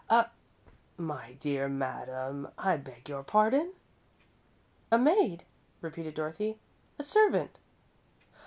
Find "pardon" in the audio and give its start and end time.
3.21-3.73